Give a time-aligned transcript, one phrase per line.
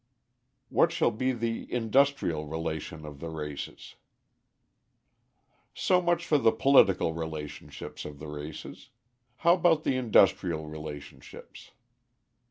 [0.69, 3.97] What Shall Be the Industrial Relation of the Races?
[5.75, 8.89] So much for the political relationships of the races.
[9.45, 11.69] How about the industrial relationships?